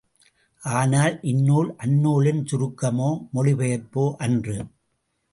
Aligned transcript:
ஆனால் 0.61 1.19
இந்நூல் 1.21 1.75
அந்நூலின் 1.77 2.41
சுருக்கமோ, 2.43 3.09
மொழிபெயர்ப்போ 3.33 4.15
அன்று. 4.17 4.57